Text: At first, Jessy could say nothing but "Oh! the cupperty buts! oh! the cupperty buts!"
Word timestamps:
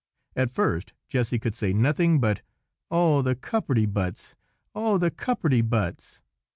At 0.35 0.49
first, 0.49 0.93
Jessy 1.09 1.37
could 1.37 1.53
say 1.53 1.73
nothing 1.73 2.19
but 2.19 2.41
"Oh! 2.89 3.21
the 3.21 3.35
cupperty 3.35 3.85
buts! 3.85 4.33
oh! 4.73 4.97
the 4.97 5.11
cupperty 5.11 5.61
buts!" 5.61 6.23